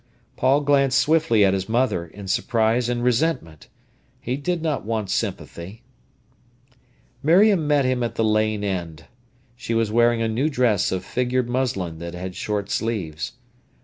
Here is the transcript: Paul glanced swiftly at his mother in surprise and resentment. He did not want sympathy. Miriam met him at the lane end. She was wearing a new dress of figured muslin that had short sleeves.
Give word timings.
Paul 0.35 0.61
glanced 0.61 0.97
swiftly 0.97 1.45
at 1.45 1.53
his 1.53 1.69
mother 1.69 2.07
in 2.07 2.27
surprise 2.27 2.89
and 2.89 3.03
resentment. 3.03 3.67
He 4.19 4.35
did 4.35 4.63
not 4.63 4.83
want 4.83 5.11
sympathy. 5.11 5.83
Miriam 7.21 7.67
met 7.67 7.85
him 7.85 8.01
at 8.01 8.15
the 8.15 8.23
lane 8.25 8.63
end. 8.63 9.05
She 9.55 9.75
was 9.75 9.91
wearing 9.91 10.19
a 10.23 10.27
new 10.27 10.49
dress 10.49 10.91
of 10.91 11.05
figured 11.05 11.47
muslin 11.47 11.99
that 11.99 12.15
had 12.15 12.35
short 12.35 12.71
sleeves. 12.71 13.33